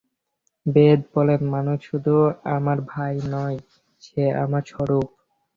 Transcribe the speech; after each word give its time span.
বেদ 0.65 0.99
বলেন 1.13 1.41
মানুষ 1.53 1.77
শুধু 1.89 2.13
আমার 2.55 2.77
ভাই 2.91 3.15
নয়, 3.33 3.57
সে 4.03 4.23
আমার 4.43 4.63
স্বরূপ। 4.67 5.07